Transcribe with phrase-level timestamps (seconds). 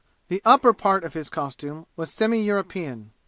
[0.29, 3.11] The upper part of his costume was semi European.